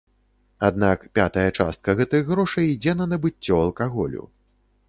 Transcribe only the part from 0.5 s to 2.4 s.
Аднак пятая частка гэтых